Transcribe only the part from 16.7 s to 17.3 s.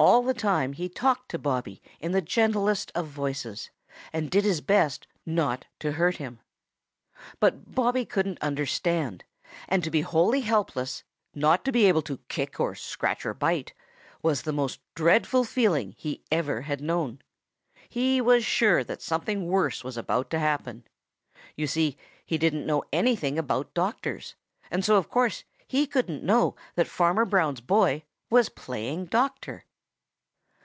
known.